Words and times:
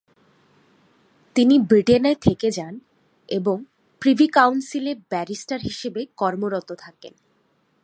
তিনি 1.35 1.59
ব্রিটেনে 1.59 2.15
থেকে 2.21 2.51
যান 2.51 2.79
এবং 3.29 3.57
প্রিভি 4.01 4.27
কাউন্সিলে 4.27 4.95
ব্যারিস্টার 5.09 5.59
হিসেবে 5.59 6.01
কর্মরত 6.17 6.69
থাকেন। 6.79 7.13